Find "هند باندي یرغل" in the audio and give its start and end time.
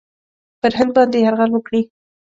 0.79-1.51